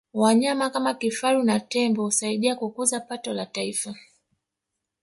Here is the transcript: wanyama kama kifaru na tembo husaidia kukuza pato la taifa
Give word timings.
wanyama 0.13 0.69
kama 0.69 0.93
kifaru 0.93 1.43
na 1.43 1.59
tembo 1.59 2.03
husaidia 2.03 2.55
kukuza 2.55 2.99
pato 2.99 3.33
la 3.33 3.45
taifa 3.45 3.95